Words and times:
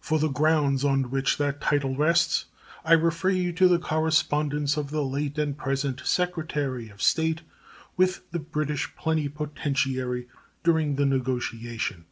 For 0.00 0.18
the 0.18 0.28
grounds 0.30 0.86
on 0.86 1.10
which 1.10 1.36
that 1.36 1.60
title 1.60 1.94
rests 1.94 2.46
I 2.82 2.94
refer 2.94 3.28
you 3.28 3.52
to 3.52 3.68
the 3.68 3.78
correspondence 3.78 4.78
of 4.78 4.88
the 4.88 5.04
late 5.04 5.36
and 5.36 5.54
present 5.54 6.00
Secretary 6.02 6.88
of 6.88 7.02
State 7.02 7.42
with 7.94 8.22
the 8.30 8.38
British 8.38 8.96
plenipotentiary 8.96 10.28
during 10.64 10.96
the 10.96 11.04
negotiation. 11.04 12.06